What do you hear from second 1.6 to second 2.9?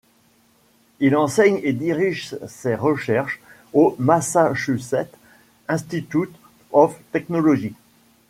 et dirige ses